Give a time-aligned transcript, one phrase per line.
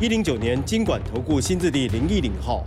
[0.00, 2.64] 一零九年经管投顾新字第零一零号。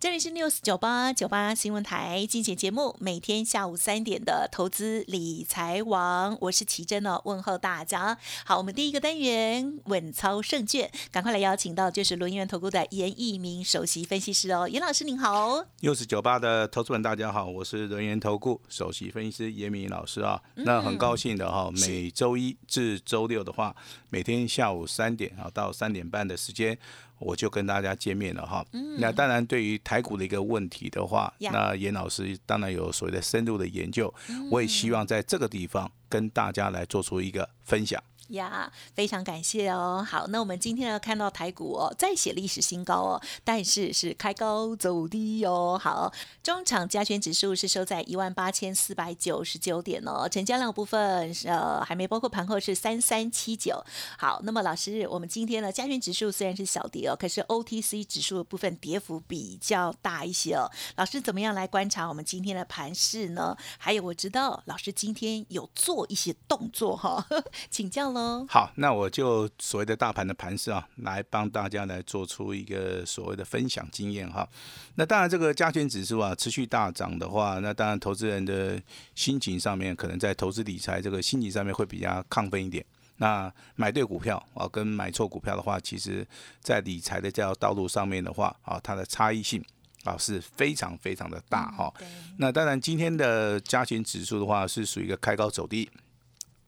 [0.00, 8.16] 这里是 News 九八九八新闻台，精选节目，每天下午三点的投资理财王，我是奇珍哦，问候大家。
[8.46, 15.62] 好，我们第一个单元稳操胜券，赶快来邀请到就是轮源投顾的严义明首席分析师哦，严老师您好。
[15.82, 23.76] News 九八的投资们大家好，我是轮源投顾首席分析师严明老师啊，那很高兴的哈，每周一至周六的话，
[24.08, 26.78] 每天下午三点啊到三点半的时间。
[27.20, 28.66] 我就跟大家见面了哈。
[28.98, 34.12] 那当然，对于台股的一个问题的话，那严老师当然有所谓的深入的研究。
[34.50, 38.02] 我也希望在这个地方跟大家来做出一个分享。
[38.30, 40.06] 呀，非常感谢哦。
[40.08, 45.78] 好，那我们今天呢看到台股哦，再写历史新高哦，但是是开高走低哦。
[45.80, 53.82] 好，中场加权指数是收在一万八千四百九十九点哦，成交量部分呃还没包括盘后是三三七九。
[54.18, 60.70] 好，那么老师，我们今天呢加权指数虽然是小跌哦，可是 OTC 指数的部分跌幅比较大一些哦。
[60.96, 63.56] 老师怎么样来观察我们今天的盘势呢？
[63.78, 67.26] 还有我知道老师今天有做一些动作哈，
[67.70, 68.46] 请教了了。
[68.48, 74.48] 好，那我就所谓的大盘的盘势啊，来帮大家来做出一个所谓的分享经验哈。
[74.96, 78.80] 那当然，这个加权指数啊持续大涨的话，那当然投资人的
[79.14, 82.84] 心情上面，可能在投资理财这个心情上面会比较亢奋一点。
[83.16, 86.26] 那买对股票啊，跟买错股票的话，其实
[86.60, 89.62] 在理财的这条道路上面的话啊，它的差异性
[90.04, 91.92] 啊是非常非常的大哈。
[92.38, 95.90] 那当然，今天的加权指数的话，是属于一个开高走低。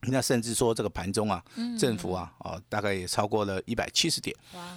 [0.11, 1.43] 那甚至说这个盘中啊，
[1.79, 4.35] 政府啊，哦，大概也超过了一百七十点。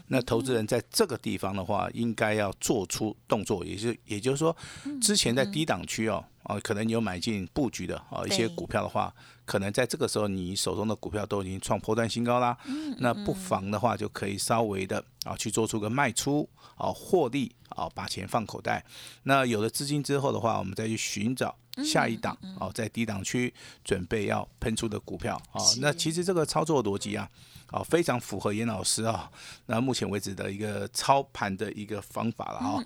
[0.09, 4.57] 那投资人在这个地方的话，应该要做出动作，也就也就是说，
[5.01, 9.13] 之前在低档区哦，哦，可能你有买进布局的哦一些股票的话，
[9.45, 12.57] 可能在这个时候你手中的股票都已经创破断新高啦。
[12.99, 18.85] 那不妨的话，就可以稍微的啊去做出个卖出啊获利啊把钱放口袋。
[19.25, 21.57] 那有了资金之后的话，我们再去寻找。
[21.85, 23.53] 下一档哦，在低档区
[23.85, 27.29] 准备要喷出的股票哦，那其实这个操作逻辑啊，
[27.71, 29.31] 哦非常符合严老师啊，
[29.67, 32.85] 那目前为止的一个操盘的一个方法了啊。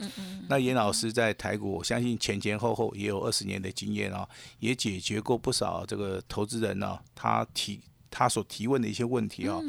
[0.49, 4.29] 那严老师在台股，我相信前前后后也有二十年的经验啊，
[4.59, 7.81] 也解决过不少这个投资人呢，他提
[8.11, 9.61] 他所提问的一些问题啊。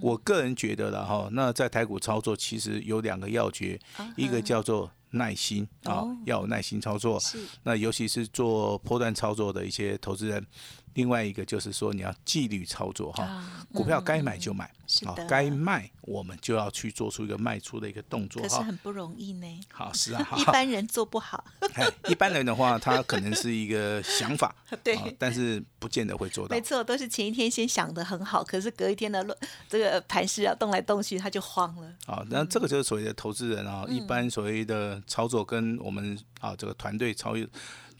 [0.00, 3.78] 我个人觉得了哈，那在台股操作其实有两个要诀，
[4.16, 4.90] 一个叫做。
[5.10, 7.20] 耐心啊，要有耐心操作。
[7.62, 10.46] 那尤其是做波段操作的一些投资人。
[10.94, 13.42] 另外一个就是说，你要纪律操作哈，
[13.72, 14.70] 股票该买就买，
[15.04, 19.60] 好，该卖我们就要去做出一个卖出的一个动作可是很不容易呢。
[19.72, 21.44] 好，是啊， 一般人做不好。
[22.08, 26.54] 一般人的话，他可能是一个想法， 对，但是不见得会做到。
[26.54, 29.24] 没错，都是前一天先想的很好，可是隔一天的
[29.68, 31.88] 这个盘势要动来动去，他就慌了。
[32.06, 37.34] 啊，那这个就是所谓的投资人啊，一般所谓的操作跟我们啊这个团队操。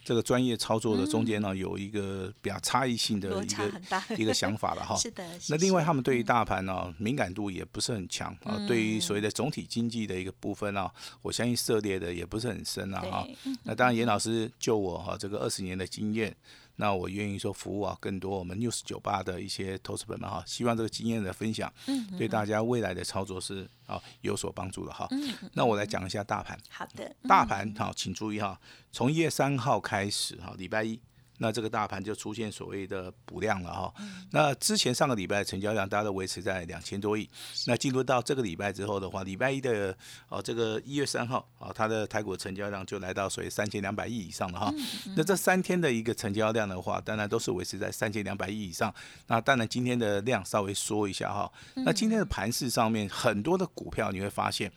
[0.05, 3.73] 这个专业操作的中间呢，有一个比较差异性的一个
[4.19, 4.97] 一个想法了哈。
[5.01, 5.25] 是的。
[5.49, 8.59] 那另外，他们对于大盘呢敏感度也不是很强啊。
[8.67, 10.91] 对于所谓的总体经济的一个部分啊，
[11.23, 13.29] 我相信涉猎的也不是很深啊哈。
[13.65, 16.35] 那当然，严老师就我哈这个二十年的经验。
[16.81, 21.71] 那我愿意说服务啊，更多我们 News 酒吧的一些投资者们哈，希望这个经验的分享，
[22.17, 25.07] 对大家未来的操作是啊有所帮助的哈。
[25.53, 26.59] 那我来讲一下大盘。
[26.71, 27.15] 好的。
[27.29, 28.59] 大盘好，请注意哈，
[28.91, 30.99] 从一月三号开始哈，礼拜一。
[31.43, 33.95] 那这个大盘就出现所谓的补量了哈。
[34.31, 37.29] 那之前上个礼拜成交量大家都维持在两千多亿。
[37.67, 39.97] 那进入到这个礼拜之后的话，礼拜一的
[40.29, 44.73] 哦这个一月三号啊，它的台股成交量就来到所谓三千两百亿以上了哈。
[45.17, 48.95] 那这三天的一个成交量的话，当然都是维持在三千两百亿以上。
[49.27, 51.51] 那当然今天的量稍微缩一下哈。
[51.77, 54.71] 那今天的盘市上面很多的股票你会发现，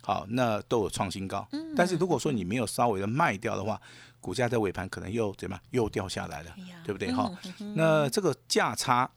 [0.00, 1.46] 好那都有创新高。
[1.76, 3.80] 但是如果说你没有稍微的卖掉的话，
[4.24, 7.30] 股价在尾盘可能又怎么又掉下来了，对不对哈？
[7.76, 9.10] 那这个价差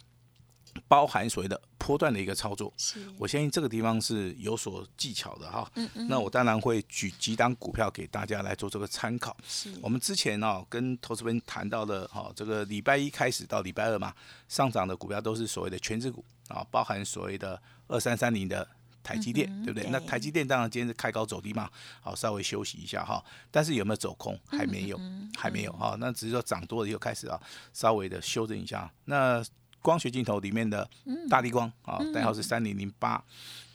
[0.86, 2.74] 包含所谓的波段的一个操作，
[3.18, 5.71] 我相信这个地方是有所技巧的哈。
[6.09, 9.38] 那我当然会举几档股票给大家来做这个参考。
[9.81, 14.13] 我们之前呢跟投资人谈到的哈，这个礼拜一开始到礼拜二嘛，
[14.50, 18.68] 上涨的股票都是所谓的全指股啊，包含所谓的二三三零的。
[19.07, 19.89] 台积电，对不对？
[19.89, 21.69] 那台积电当然今天是开高走低嘛，
[22.01, 23.24] 好，稍微休息一下哈。
[23.50, 24.38] 但是有没有走空？
[24.45, 25.00] 还没有，
[25.38, 25.95] 还没有哈。
[25.98, 27.39] 那只是说涨多了又开始啊，
[27.71, 28.92] 稍微的修正一下。
[29.06, 29.42] 那
[29.81, 30.86] 光学镜头里面的
[31.30, 33.24] 大地光啊，代号是三零零八。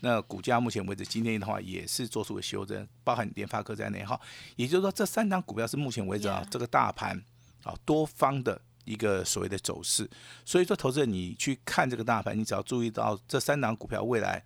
[0.01, 4.21] 那股价目前为止今天的话也是做出了修正，包含联发科在内哈。
[4.57, 7.19] 也就是说，这三档股票是目前为止啊，这个大盘
[7.65, 8.61] 啊多方的。
[8.85, 10.11] 一个所谓的走势，
[10.45, 14.43] 所以说投资者你去看这个大盘，你只要注意到这三档股票未来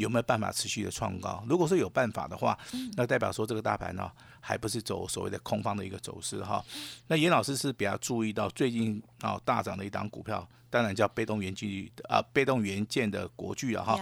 [0.00, 1.44] 有没有办法持续的创高。
[1.48, 2.58] 如果说有办法的话，
[2.96, 4.10] 那代表说这个大盘呢
[4.40, 6.64] 还不是走所谓的空方的一个走势哈。
[7.06, 10.46] 那严老师是比较注意到最近啊大涨的一档股票。
[10.72, 11.68] 当然叫被动元件
[12.08, 13.98] 啊，被动元件的国巨啊哈，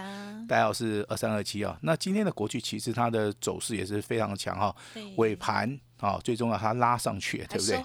[0.47, 1.75] 代号是二三二七啊。
[1.81, 4.75] 那今天的国巨其实它的走势也是非常的强哈，
[5.17, 7.83] 尾盘啊最终要它拉上去，对不对？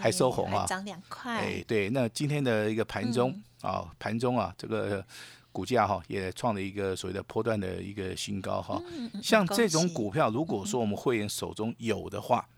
[0.00, 1.40] 还收红啊，涨两块。
[1.40, 5.04] 哎，对，那今天的一个盘中啊，盘中啊这个
[5.52, 8.82] 股价哈也创了一个所谓的波段的一个新高哈。
[9.22, 12.48] 像这种股票，如果说我们会员手中有的话，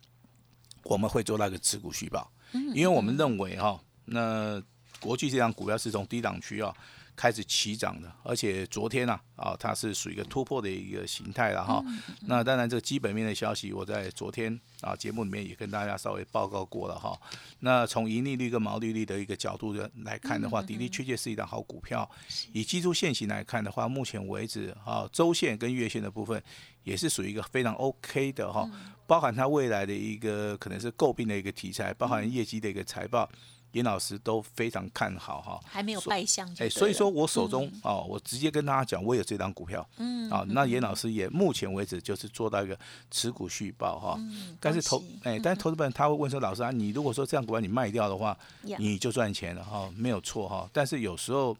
[0.84, 2.30] 我们会做那个持股续报，
[2.72, 4.62] 因为我们认为哈那。
[5.00, 6.74] 国际这张股票是从低档区啊
[7.16, 11.82] 开始起涨的，而且昨天呢啊它是属于一个突破的一个形态了哈。
[12.22, 17.18] 那当然这个基本面的消息，我在昨天啊节目里面也跟大家稍微报告过了哈。
[17.60, 22.08] 那从盈利率跟毛利率的一个角度的来看的话，的的确确是一档好股票。
[22.52, 26.42] 以技术线型来看的话，目前为止啊周线跟月线的部分
[26.82, 28.68] 也是属于一个非常 OK 的哈。
[29.06, 33.30] 包含它未来的一个可能是诟病的一个题材，包含业绩的一个财报。
[33.74, 42.78] 严老师都非常看好哈，还没有败相哎，所以说我手中哦，我直接跟大家讲，我有这张股票，嗯，啊，那严老师也目前为止就是做到一个
[43.10, 44.18] 持股续报哈，
[44.60, 48.36] 但是投哎，但是投资本他会问说，老师啊，你如果说这样股票你卖掉的话，
[48.78, 51.56] 你就赚钱了哈，没有错哈，但是有时候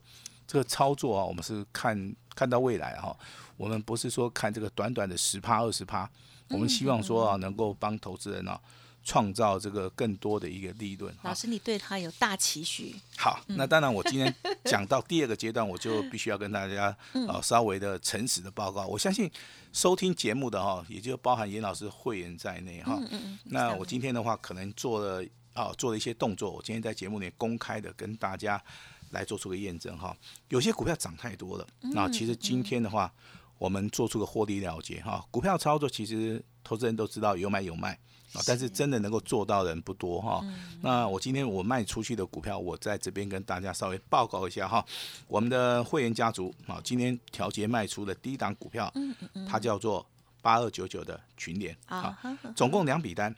[0.46, 3.16] 这个操作啊，我们是看看到未来哈，
[3.56, 6.08] 我们不是说看这个短短的十趴二十趴，
[6.50, 8.60] 我们希望说啊，能够帮投资人啊。
[9.04, 11.14] 创造这个更多的一个利润。
[11.22, 12.96] 老师，你对他有大期许。
[13.16, 14.34] 好，那当然，我今天
[14.64, 18.86] 讲到第二个阶段，我就必须要跟大家呃稍微的诚实的报告。
[18.86, 19.30] 我相信
[19.72, 22.96] 收听节目的哈，也就包含严老师会员在内哈。
[22.98, 23.38] 嗯嗯。
[23.44, 26.50] 那我今天的话，可能做了啊做了一些动作。
[26.50, 28.60] 我今天在节目里公开的跟大家
[29.10, 30.16] 来做出个验证哈。
[30.48, 33.12] 有些股票涨太多了，那其实今天的话，
[33.58, 35.22] 我们做出个获利了结哈。
[35.30, 37.98] 股票操作其实投资人都知道有买有卖。
[38.34, 40.44] 啊，但是真的能够做到的人不多哈。
[40.82, 44.84] 那我今天我卖出去的股票，我在这边跟大家稍微报告一下哈。
[45.28, 48.92] 我们的会员家族啊，今天调节卖出的第一档股票，
[49.48, 50.04] 它叫做
[50.42, 52.18] 八二九九的群联啊，
[52.54, 53.34] 总共两笔单。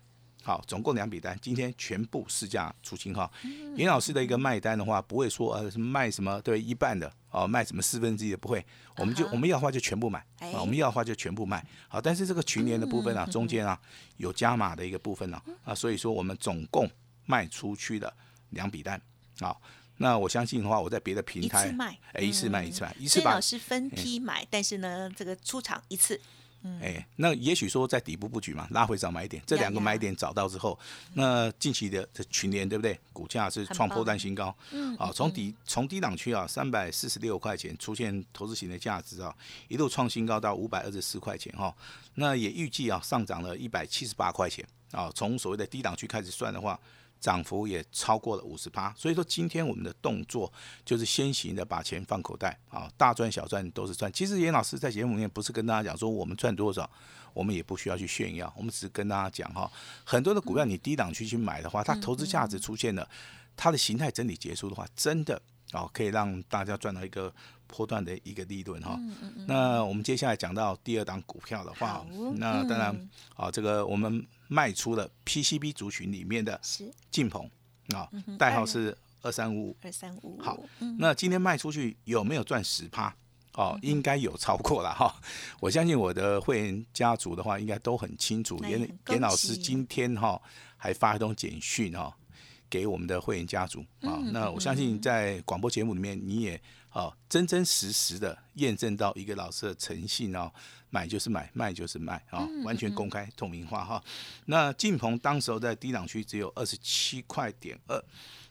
[0.46, 3.28] 好，总共两笔单，今天全部市价出清哈。
[3.74, 8.64] 严老师的一个卖单的话，不会说呃卖什么对一半的哦，卖什么四分之一的不会，
[8.98, 11.66] 我们就我们要的话就全部买啊，我们要的话就全部卖。
[11.88, 13.76] 好，但是这个群联的部分啊，中间啊
[14.18, 16.88] 有加码的一个部分呢啊，所以说我们总共
[17.24, 18.14] 卖出去的
[18.50, 19.02] 两笔单。
[19.40, 19.60] 好，
[19.96, 21.74] 那我相信的话，我在别的平台
[22.12, 26.20] 哎一次卖一次卖，一次把是分批买，但是呢这个出场一次。
[26.80, 30.78] 哎，那也许说在底部布局嘛，拉回找买点，这两个买点找到之后，
[31.14, 32.98] 那近期的这群联对不对？
[33.12, 39.34] 股价是创破单新高，嗯，啊，从底从低档区啊，三百四十六块钱出现投资型的价值啊，
[39.68, 41.74] 一路创新高到五百二十四块钱哈，
[42.14, 44.66] 那也预计啊上涨了一百七十八块钱。
[44.92, 46.78] 啊，从所谓的低档区开始算的话。
[47.26, 50.52] 涨幅也超过了五十趴，所以说今天我们的动作
[50.84, 54.12] 就是先行的把钱放口袋啊，大赚小赚都是赚。
[54.12, 56.88] 其实严老师在节目里面不是跟大家讲说我们赚多少，
[57.34, 59.68] 我们也不需要去炫耀，我们只是跟大家讲哈，
[60.04, 63.08] 很多的股票你低档区去买的话，它投资价值出现了，
[63.56, 65.42] 它的形态整理结束的话，真的
[65.72, 67.34] 哦可以让大家赚到一个
[67.66, 68.98] 波段的一个利润哈。
[69.46, 72.06] 那我们接下来讲到第二档股票的话，
[72.36, 74.26] 那当然啊这个我们。
[74.48, 76.60] 卖出了 PCB 族群里面的
[77.10, 77.50] 晋鹏
[77.88, 78.08] 啊，
[78.38, 79.76] 代号是二三五五。
[79.82, 80.40] 二三五五。
[80.40, 80.56] 好，
[81.00, 83.12] 那今天卖出去有没有赚十趴？
[83.54, 85.12] 哦，应该有超过了哈。
[85.58, 88.56] 我相信我的会员家族的话，应该都很清楚。
[88.62, 90.40] 严严老师今天哈
[90.76, 92.16] 还发一通简讯哈
[92.70, 94.22] 给我们的会员家族啊。
[94.32, 96.62] 那我相信在广播节目里面你也
[96.96, 100.50] 啊真真实实的验证到一个老师的诚信哦。
[100.88, 104.02] 买就是买，卖就是卖啊，完全公开透明化哈。
[104.46, 108.02] 那晋鹏当时候在低档区只有二十七块点二，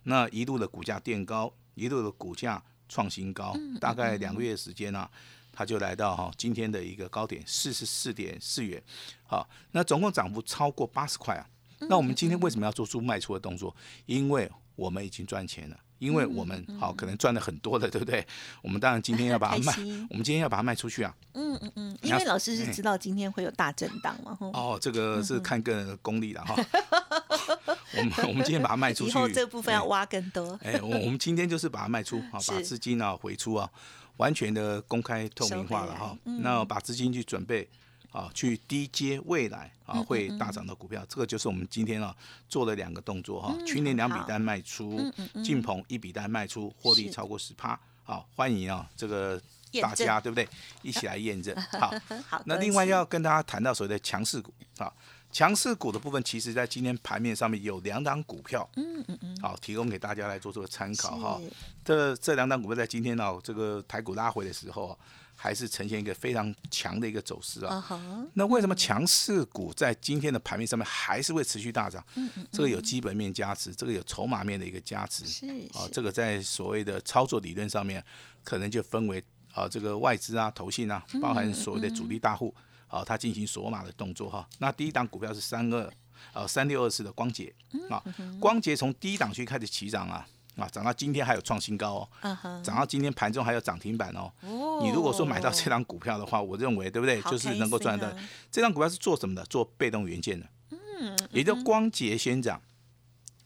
[0.04, 5.10] 那一路的股价垫高，一路的股价创新高，大概两个月时间呢，
[5.52, 8.84] 它就来到哈今天的一个高点四十四点四元，
[9.24, 11.50] 好，那总共涨幅超过八十块啊。
[11.90, 13.76] 那我们今天为什么要做出卖出的动作？
[14.06, 18.26] 因为我们已经赚钱了因为我们好可能赚了很多的，对不对？
[18.62, 19.74] 我们当然今天要把它 卖，
[20.10, 21.16] 我们今天要把它卖出去啊。
[21.34, 26.56] 嗯嗯嗯，因为老师是哎知道今天会有大震荡嘛，吼哦，这个是看个人的功力了哈。
[27.98, 30.60] 我们我们今天把它卖出去，以后这部分要哎挖更多。
[30.64, 33.70] 哎，我我们今天就是把它卖出 啊，是把资金啊回出啊，
[34.18, 37.68] 完全的公开透明化了哈那把资金去准备
[38.16, 42.16] 啊，去低接未来嗯啊会大涨的股票，这个就是我们今天啊
[42.48, 43.54] 做了两个动作哈。
[43.68, 45.12] 去年两笔单卖出，
[45.44, 47.78] 晋鹏一笔单卖出，获利超过十趴。
[48.04, 49.42] 好，欢迎啊这个
[49.82, 50.48] 大家对不对？
[50.82, 51.54] 一起来验证。
[51.80, 51.94] 好，
[52.30, 54.90] 好，那另外要跟大家谈到所谓的强势股啊，
[55.32, 61.42] 强势股的部分，其实在今天盘面上面有两档股票，嗯嗯嗯，好，提供给大家来做这个参考哈。
[61.42, 61.52] 是
[61.84, 64.98] 这这两档股票在今天呢、这个台股拉回的时候啊，
[65.36, 67.84] 还是呈现一个非常强的一个走势啊。
[68.34, 72.04] 那为什么强势股在今天的盘面上面还是会持续大涨？
[72.52, 75.26] 这个有基本面加持，这个有筹码面的一个加持。
[75.26, 78.04] 是啊，这个在所谓的操作理论上面，
[78.44, 79.24] 可能就分为
[79.54, 82.54] 啊这个外资啊、投信啊，包含所谓的主力大户
[82.88, 84.48] 啊，它进行锁码的动作哈。
[84.60, 85.94] 那第一档股票是三二
[86.34, 87.54] 呃三六二四的光捷
[87.90, 88.02] 啊，
[88.40, 90.28] 光捷从低档区开始起涨啊
[90.58, 94.32] 啊，涨到今天还有创新高哦，涨到今天盘中还有涨停板哦。
[94.42, 97.20] 哦你如果说买到这张股票的话，我认为对不对？
[97.22, 98.08] 好就是能够赚到。
[98.52, 99.44] 这张股票是做什么的？
[99.46, 100.48] 做被动元件的。
[100.72, 102.62] 嗯，也就光捷先涨，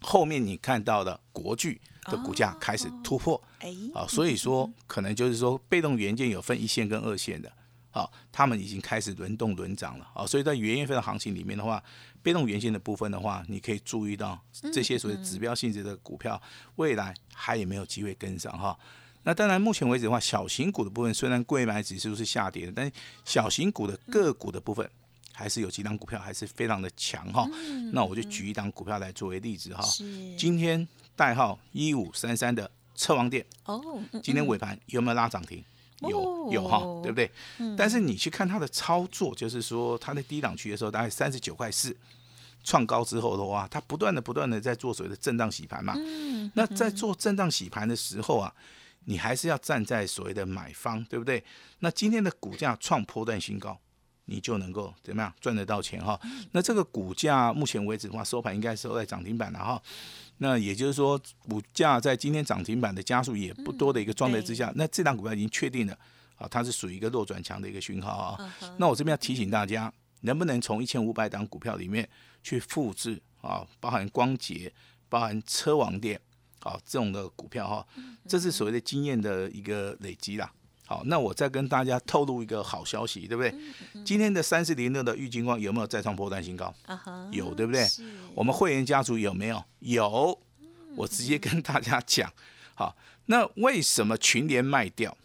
[0.01, 3.41] 后面你看到的国巨的股价开始突破。
[3.59, 7.51] 哎，啊，所以说可能就是说被动元件有分一线跟二线的，
[7.91, 11.83] 好、他们已经开始轮动轮涨了啊，所以在元月份的行情里面的话，
[12.21, 14.39] 被动元件的部分的话，你可以注意到
[14.71, 16.39] 这些所谓指标性质的股票，
[16.75, 18.77] 未来还有没有机会跟上哈？
[19.23, 22.91] 那当然，目前为止的话，小型股的部分虽然贵买指数是下跌的，但是
[23.25, 24.89] 小型股的个股的部分
[25.33, 27.45] 还是有几档股票还是非常的强哈。
[27.91, 29.81] 那我就举一档股票来作为例子哈。
[29.81, 33.45] 是今天代号一五三三的车王店。
[33.65, 33.81] 哦，
[34.13, 35.63] 嗯今天尾盘有没有拉涨停？
[36.07, 37.29] 有哦有哈，对不对？
[37.77, 41.95] 但是你去看它的操作，就是说它在低档区的时候，大概三十九块四
[42.63, 45.95] 创高之后的话，它不断的不断的在做所谓的震荡洗盘嘛。
[46.53, 48.53] 那在做震荡洗盘的时候啊，
[49.05, 51.43] 你还是要站在所谓的买方，对不对？
[51.79, 53.79] 那今天的股价创波段新高。
[54.29, 56.19] 你就能够怎么样赚得到钱哈？
[56.51, 59.81] 那这个股价目前为止的话，收盘应该收在涨停板了哈。
[60.37, 61.19] 那也就是说，
[61.49, 65.97] 股价在今天涨停板的加速也不多的一个状态之下，那这档股票已经确定了
[66.37, 68.55] 啊，它是属于一个弱转强的一个讯号啊。
[68.77, 72.07] 那我这边要提醒大家，能不能从一千五百档股票里面
[72.41, 74.71] 去复制啊，包含光洁、
[75.09, 76.17] 包含车王店
[76.61, 77.85] 啊这种的股票哈，
[78.27, 80.49] 这是所谓的经验的一个累积啦。
[80.89, 83.53] 好，那我再跟大家透露一个好消息，对不对？
[84.03, 86.73] 今天的三四零六的玉金光有没有再创波段新高？
[86.87, 87.87] 啊哈，有，对不对？
[88.33, 89.63] 我们会员家族有没有？
[89.81, 90.39] 有，
[90.95, 92.33] 我直接跟大家讲。
[92.73, 95.15] 好，那为什么群联卖掉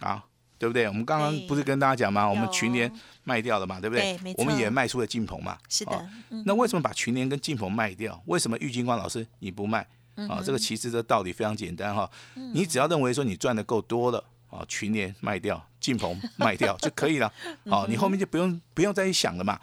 [0.00, 0.22] 啊？
[0.58, 0.86] 对不对？
[0.88, 2.28] 我们刚刚不是跟大家讲吗？
[2.28, 5.56] 我们群联卖掉了嘛，对不对没我们也卖出了晋鹏嘛。
[5.70, 8.22] 是哦的，嗯那为什么把群联跟晋鹏卖掉？
[8.26, 9.86] 为什么玉金光老师你不卖？
[10.16, 12.08] 嗯啊，这个其实的道理非常简单哈，
[12.52, 14.22] 你只要认为说你赚的够多了
[14.54, 17.32] 啊，群联卖掉，晋鹏 卖掉就可以了，
[17.64, 19.58] 嗯哦，你后面就不用不用再去想了嘛，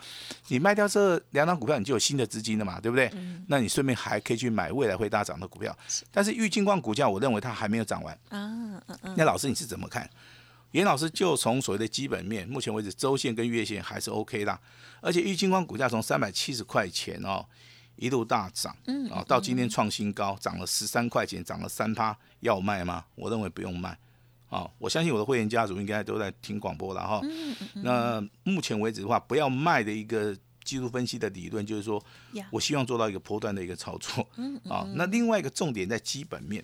[0.50, 3.10] 你卖掉这两档股票，你就有新的资金了嘛，对不对？
[3.14, 5.76] 嗯那你顺便还可以去买未来会大涨的股票，
[6.12, 8.14] 但是玉金光股价，我认为它还没有涨完。
[8.30, 10.10] 啊，嗯嗯，那老师你是怎么看？
[10.72, 14.58] 严老师就从所谓的基本面，目前为止周线跟月线还是 OK 啦，
[15.02, 17.46] 而且玉金光股价从三百七十块钱哦
[17.98, 23.04] 一路大涨，嗯，啊到今天创新高，涨了十三块钱，涨了三趴，要卖吗？
[23.16, 23.98] 我认为不用卖，
[24.52, 27.22] 啊，我相信我的会员家族应该都在听广播了哈。
[27.76, 32.04] 那目前为止的话，不要卖的一个技术分析的理论就是说，
[32.52, 34.28] 我希望做到一个波段的一个操作，
[34.70, 36.62] 啊，那另外一个重点在基本面，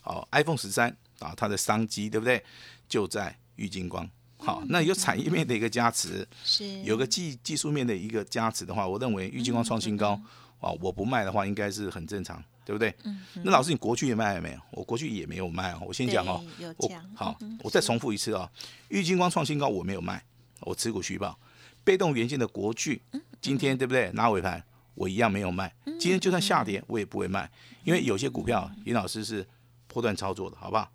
[0.00, 0.90] 好，iPhone 十三
[1.20, 2.42] 啊，它的商机对不对？
[2.88, 4.10] 就在玉金光。
[4.38, 6.82] 好，那有产业面的一个加持，是。
[6.82, 10.20] 有个技技术面的一个加持的话，我认为玉金光创新高。
[10.60, 12.94] 啊，我不卖的话应该是很正常，对不对？
[13.42, 14.60] 那老师，你国巨也卖了没有？
[14.72, 15.80] 我国巨也没有卖哦。
[15.86, 16.44] 我先讲哦，
[16.76, 18.46] 我好嗯，我再重复一次哦，
[18.88, 20.22] 玉金光创新高我没有卖，
[20.60, 21.38] 我持股续报。
[21.82, 23.00] 被动元件的国巨，
[23.40, 24.10] 今天对不对？
[24.12, 24.62] 拿尾盘
[24.94, 25.74] 我一样没有卖。
[25.98, 27.50] 今天就算下跌，我也不会卖，
[27.84, 29.46] 因为有些股票尹老师是
[29.86, 30.92] 破断操作的，好不好？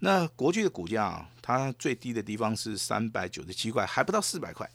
[0.00, 4.68] 那国巨的股价啊，它最低的地方是三百九十七块，还不到四百块。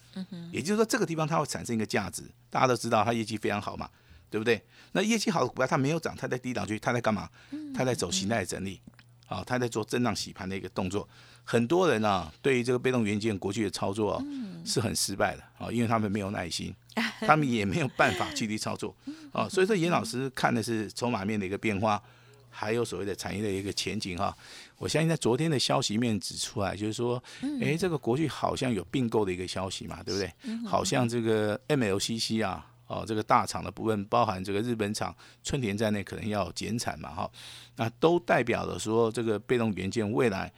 [0.53, 2.23] 也就是说，这个地方它会产生一个价值。
[2.49, 3.89] 大家都知道它业绩非常好嘛，
[4.29, 4.61] 对不对？
[4.91, 7.29] 那业绩好的股票它没有涨，它在低档区，它在干嘛？
[7.73, 8.79] 它在走形态整理，
[9.27, 11.07] 啊，它在做震荡洗盘的一个动作。
[11.43, 14.23] 很多人啊，对于这个被动元件国巨的操作、啊
[14.65, 16.75] 是很失败的啊，因为他们没有耐心，
[17.21, 18.93] 他们也没有办法继续操作
[19.31, 19.47] 啊。
[19.47, 22.01] 所以说，严老师看的是筹码面的一个变化。
[22.49, 24.35] 还有所谓的产业的一个前景哈。
[24.79, 27.23] 我相信在昨天的消息面指出来，就是说，
[27.61, 30.33] 哎，这个国际好像有并购的一个消息嘛，对不对？
[30.65, 37.31] 好像这个 MLCC 啊，哦，这个大厂的部分，包含这个日本厂春田在内，可能要减产嘛，哈，
[37.75, 40.51] 那都代表了说这个被动元件未来。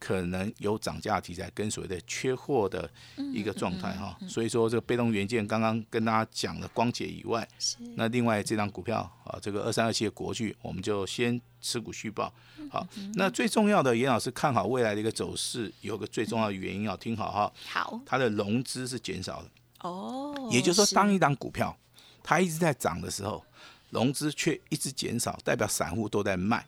[0.00, 2.90] 可能有涨价题材跟所谓的缺货的
[3.32, 7.48] 一个状态哈，所以说这个被动元件刚刚跟大家讲了光解以外，
[7.94, 12.30] 那另外这张股票啊，这个二三二七的国巨，我们就先持股续报。
[12.70, 17.52] 好，那最重要的严老师看好未来的一个走势，有个最重要的原因要听好哈。
[17.66, 19.48] 好，它的融资是减少的
[19.84, 21.76] 哦，也就是说，当一档股票
[22.22, 23.44] 它一直在涨的时候，
[23.90, 26.66] 融资却一直减少，代表散户都在卖，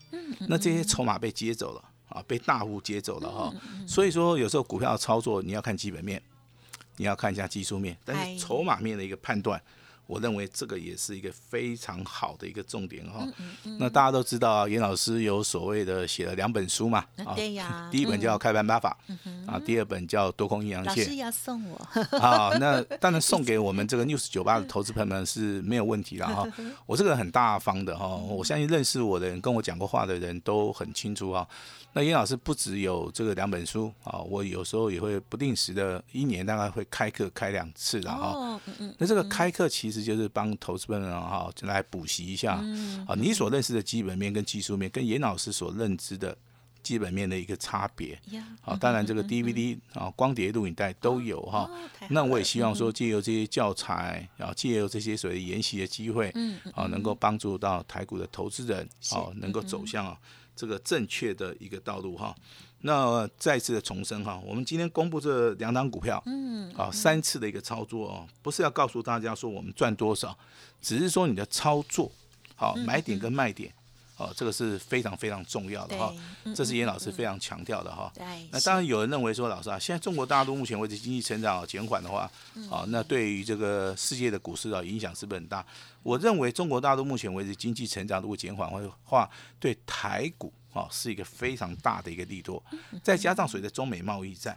[0.48, 1.82] 那这些筹码被接走了。
[2.08, 3.52] 啊，被大户接走了哈，
[3.84, 6.22] 所以说有时候股票操作你要看基本面，
[6.98, 9.60] 你要看一下技术面，但是筹码面的一个判断。
[10.06, 13.26] 我认为这个也是一个非常好的一个重点哈。
[13.78, 17.04] 那大家都知道啊，严老师有所谓的写了两本书嘛。
[17.34, 17.88] 对呀。
[17.90, 18.96] 第一本叫《开盘八法》，
[19.50, 20.94] 啊，第二本叫《多空阴阳线》。
[20.98, 21.76] 老师要送我。
[22.18, 26.46] 啊，那 当然送给我们这个 News 酒吧的投资朋友们是没有问题的哈。
[26.86, 31.46] 我这个人很大方的哈，我相信认识我的人、跟我讲过话的人都很清楚啊。
[31.92, 38.60] 那严老师不只有这个两本书啊，我有时候也会不定时的，一年大概会开课开两次的哈。
[38.98, 42.54] 那这个开课其实就是帮投资人哈来补习一下
[43.06, 46.36] 啊，你所认识的基本面跟技术面，跟严老师所认知的
[46.82, 48.18] 基本面的一个差别。
[48.60, 51.68] 好，当然这个 DVD 啊、光碟、录影带都有哈。
[52.10, 56.32] 那我也希望说，借由这些教材，然后借由这些所谓研习的机会，
[56.74, 60.18] 啊，能够帮助到台股的投资人，哦，能够走向啊。
[60.54, 62.34] 这个正确的一个道路哈，
[62.86, 70.36] 那再次的重申哈，我们今天公布这两档股票，嗯，啊，三次的一个操作哦，不是要告诉大家说我们赚多少，
[70.80, 72.10] 只是说你的操作，
[72.54, 73.72] 好买点跟卖点。
[74.18, 76.10] 哦，这个是非常非常重要的哈，
[76.54, 78.10] 这是严老师非常强调的哈。
[78.50, 82.20] 那当然有人认为说，老师啊，现在中国大陆目前为止经济成长减缓的话，
[82.70, 85.62] 啊，那对于这个世界的股市啊影响是不是很大？
[86.02, 89.28] 我认为中国大陆目前为止经济成长如果减缓的话，
[89.60, 92.62] 对台股啊是一个非常大的一个利多。
[93.02, 94.56] 再加上随着中美贸易战，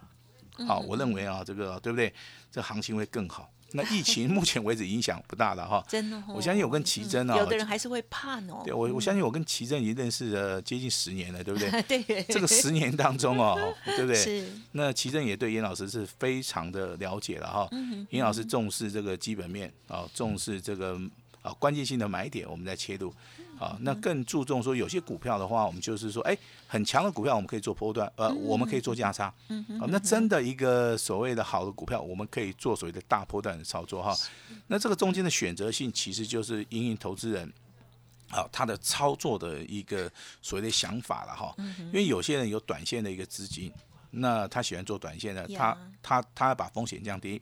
[0.67, 2.13] 好，我认为啊，这个对不对？
[2.51, 3.49] 这行情会更好。
[3.73, 8.63] 那疫情 目前为止影响不大了哈， 真的，我相信我跟奇珍啊，有的人还是会怕哦。
[8.65, 11.81] 对我，我相信我跟奇珍已经认识了接近十年了，对不对？
[11.85, 12.23] 对。
[12.23, 14.15] 这个十年当中哦，对不对？
[14.15, 14.51] 是。
[14.71, 17.67] 那奇珍也对严老师是非常的了解了哈。
[17.71, 20.99] 嗯严老师重视这个基本面啊，重视这个
[21.43, 23.13] 啊关键性的买点，我们在切入。
[23.59, 29.33] 啊，那更注重说有些股票的话，我们就是说，哎，很强的股票我们可以做波段，呃，我们可以做价差。
[29.49, 34.15] 嗯啊，那真的一个所谓的好的股票，我们可以做所谓的大波段的操作哈。
[34.67, 37.51] 那这个中间的选择性，其实就是因应投资人，
[38.29, 40.09] 啊，他的操作的一个
[40.41, 41.53] 所谓的想法了哈。
[41.57, 43.69] 因为有些人有短线的一个资金，
[44.11, 47.41] 那他喜欢做短线的，他他他要把风险降低。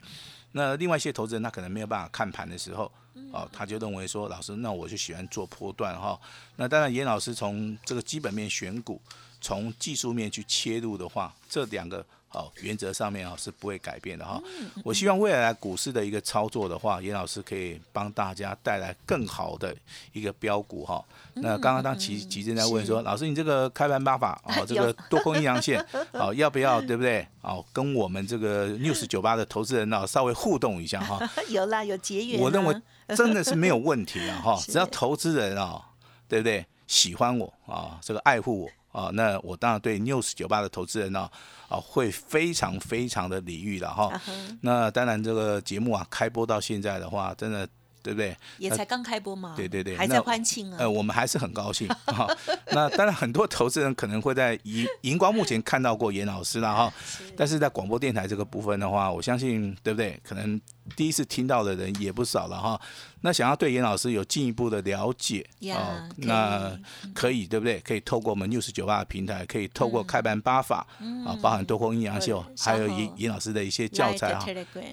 [0.54, 2.92] 那另外一些投资人，他可能没有办法看盘的时候。
[3.32, 6.20] 哦，他就认为说，老师，那我就喜欢做波段哈。
[6.56, 9.02] 那当然，严老师从这个基本面选股，
[9.42, 14.42] 从技术面去切入的话，这两个哦原则上面啊是不会改变的哈。
[14.84, 19.76] 我希望未来股市的一个操作的话，严老师可以帮大家带来更好的
[20.14, 21.04] 一个标股哈。
[21.36, 27.28] 那刚刚当齐齐正在问说，老师，你这个开盘八法 哦，这个多空阴阳线 哦，要不要对不对？
[27.42, 31.20] 哦，跟我们这个 news 酒吧的投资人呢稍微互动一下哈。
[31.50, 32.40] 有啦，有结缘。
[32.42, 32.76] 我认为。
[33.16, 34.42] 真的是没有问题啊！
[34.44, 35.82] 哈，只要投资人啊，
[36.28, 36.66] 对不对？
[36.88, 41.30] 喜欢我啊，这个爱护我啊，那我当然对 News 酒吧的投资人呢
[41.70, 44.20] 啊，会非常非常的礼遇了哈。
[44.62, 47.68] 那当然，这个节目啊，开播到现在的话，真的。
[48.04, 48.38] 对不对？
[48.58, 50.78] 也才刚开播嘛，对对对，还在欢庆啊。
[50.80, 52.26] 呃，我们还是很高兴哈。
[52.72, 56.94] 那当然，很多投资人可能会在荧荧光幕前看到过严老师了哈，
[57.36, 60.18] 但是在广播电台这个部分的话，我相信对不对？
[60.24, 60.62] 可能
[60.96, 62.80] 第一次听到的人也不少了哈。
[63.22, 66.72] 那想要对严老师有进一步的了解啊，那
[67.16, 67.80] 可以对不对？
[67.80, 70.86] 可以透过我们六十九八的平台，可以透过开盘八法
[71.26, 74.46] 啊，包含多空阴阳秀，还有严严老师的一些教材啊。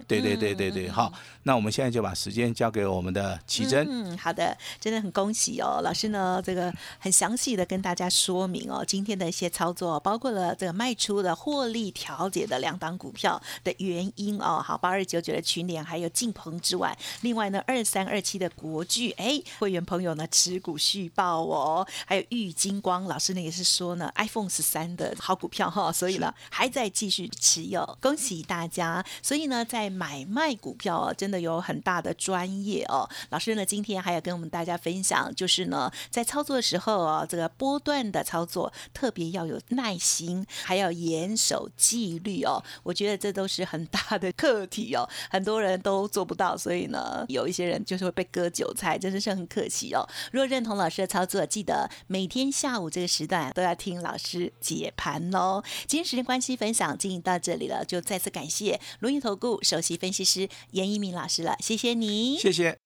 [0.09, 1.13] 对对对对对，好。
[1.43, 3.87] 那我们现在就把时间交给我们的奇珍。
[3.87, 14.63] 嗯，好的，真的很恭喜哦，老师呢，这个很详细的跟大家说明哦，今天的一些操作，包括了这个卖出的获利调节的两档股票的原因哦。
[14.65, 29.05] 好，八二九九的群联还有晋鹏之外，另外呢，二三二七的国巨，哎，会员朋友呢持股续报哦，还有玉金光老师呢也是说呢，iPhone 十三的好股票哈，所以呢还在继续持有，恭喜大家。
[29.23, 31.45] 所以呢，在买卖股票真的。
[31.45, 33.07] 有很大的专业哦。
[33.29, 42.65] 老师呢，今天还要跟我们大家分享，就是呢，在操作的时候哦，这个波段的操作特别要有耐心，还要严守纪律哦。
[42.83, 50.07] 我觉得这都是很大的课题哦，很多人都做不到，所以呢，有一些人就是会被割韭菜，真的是很可惜哦。
[50.33, 55.63] 如果认同老师的操作，记得每天下午这个时段都要听老师解盘哦。
[55.87, 62.79] 今天时间关系，分享进行到这里了，就再次感谢罗云投顾首席分析师严一鸣老师了，谢谢你，谢谢。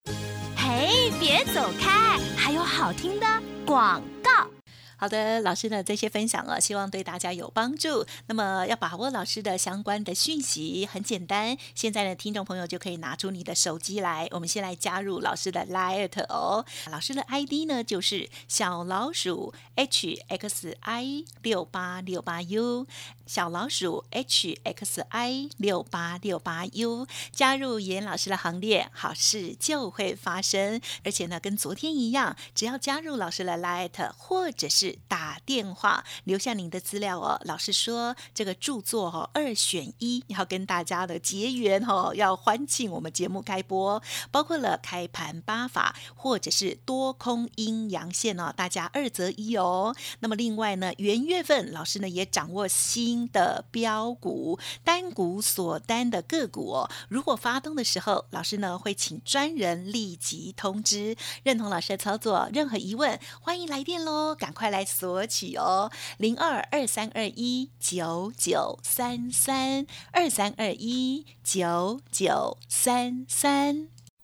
[0.56, 3.26] 嘿，别走开，还有好听的
[3.64, 4.57] 广告。
[5.00, 8.04] 好的，老师的这些分享啊，希望对大家有帮助。
[8.26, 11.56] 那么要把握老师的相关的讯息，很简单。
[11.72, 16.66] 现在的听众朋友就可以拿出你的手机来，我们先来加入老师的 Light 哦。
[16.90, 22.88] 老师的 ID 呢就是小老鼠 H X I 六八六八 U，
[23.28, 30.80] 小老鼠 H X I 六八六八 U，加入严老师的行列，好事就会发生。
[31.04, 37.38] 而且呢，跟昨天一样，只要加入老师的 Light 或者是打电话留下您的资料哦。
[37.44, 49.94] 老师说这个著作哦二选一，要跟大家的结缘哦，要欢庆我们节目开播，包括了开盘八法或者是多空阴阳线哦，大家二择一哦。
[50.20, 56.90] 那么另外呢，元月份老师呢也掌握新的标股单股锁单的个股哦。
[57.10, 61.14] 如果发动的时候，老师呢会请专人立即通知。
[61.42, 64.78] 认同老师的操作，任何疑问欢迎来电喽，赶快来。
[64.78, 73.97] 来索取哦，零二二三二一九九三三二三二一九九三三。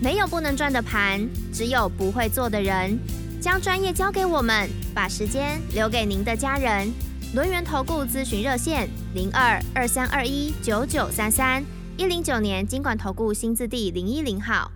[0.00, 2.98] 没有不能赚的盘，只有不会做的人。
[3.40, 6.90] 将专业交给我们，把时间留给您的家人。
[7.34, 11.64] 轮源投顾咨询热线零二二三二一九九三三
[11.96, 14.70] 一零九年经管投顾新字第零一零号。